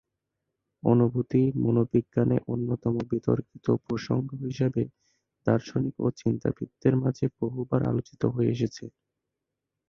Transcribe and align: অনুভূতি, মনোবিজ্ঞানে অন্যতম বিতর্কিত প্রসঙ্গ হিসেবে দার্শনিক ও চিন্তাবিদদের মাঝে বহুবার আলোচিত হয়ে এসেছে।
অনুভূতি, 0.83 1.41
মনোবিজ্ঞানে 1.63 2.37
অন্যতম 2.47 2.93
বিতর্কিত 3.11 3.65
প্রসঙ্গ 3.85 4.27
হিসেবে 4.43 4.81
দার্শনিক 5.47 5.95
ও 5.99 6.07
চিন্তাবিদদের 6.21 6.93
মাঝে 7.03 7.25
বহুবার 7.39 7.81
আলোচিত 7.83 8.21
হয়ে 8.33 8.53
এসেছে। 8.55 8.85